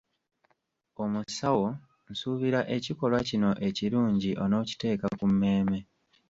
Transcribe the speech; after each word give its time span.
Omusawo, 1.03 1.67
nsuubira 2.09 2.59
ekikolwa 2.75 3.19
kino 3.29 3.51
ekirungi 3.67 4.31
onookiteeka 4.43 5.07
ku 5.17 5.25
mmeeme. 5.31 5.79